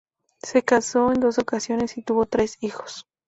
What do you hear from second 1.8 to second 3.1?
y tuvo tres hijos.